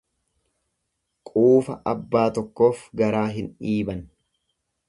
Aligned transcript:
Quufa 1.29 1.77
abbaa 1.93 2.25
tokkoof 2.39 2.83
garaa 3.05 3.25
hin 3.37 3.55
dhiiban. 3.63 4.05